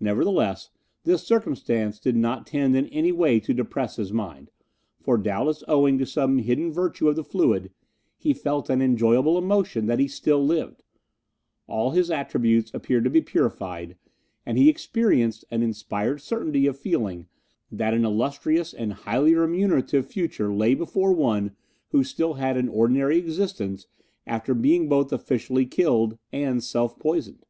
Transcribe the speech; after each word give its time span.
Nevertheless, 0.00 0.70
this 1.04 1.26
circumstance 1.26 2.00
did 2.00 2.16
not 2.16 2.46
tend 2.46 2.74
in 2.74 2.86
any 2.86 3.12
way 3.12 3.38
to 3.40 3.52
depress 3.52 3.96
his 3.96 4.10
mind, 4.10 4.50
for, 5.02 5.18
doubtless 5.18 5.62
owing 5.68 5.98
to 5.98 6.06
some 6.06 6.38
hidden 6.38 6.72
virtue 6.72 7.06
of 7.10 7.16
the 7.16 7.22
fluid, 7.22 7.70
he 8.16 8.32
felt 8.32 8.70
an 8.70 8.80
enjoyable 8.80 9.36
emotion 9.36 9.84
that 9.88 9.98
he 9.98 10.08
still 10.08 10.42
lived; 10.42 10.84
all 11.66 11.90
his 11.90 12.10
attributes 12.10 12.72
appeared 12.72 13.04
to 13.04 13.10
be 13.10 13.20
purified, 13.20 13.98
and 14.46 14.56
he 14.56 14.70
experienced 14.70 15.44
an 15.50 15.62
inspired 15.62 16.22
certainty 16.22 16.66
of 16.66 16.78
feeling 16.78 17.26
that 17.70 17.92
an 17.92 18.06
illustrious 18.06 18.72
and 18.72 18.94
highly 18.94 19.34
remunerative 19.34 20.06
future 20.06 20.50
lay 20.50 20.72
before 20.74 21.12
one 21.12 21.54
who 21.88 22.02
still 22.02 22.32
had 22.32 22.56
an 22.56 22.70
ordinary 22.70 23.18
existence 23.18 23.86
after 24.26 24.54
being 24.54 24.88
both 24.88 25.12
officially 25.12 25.66
killed 25.66 26.16
and 26.32 26.64
self 26.64 26.98
poisoned. 26.98 27.44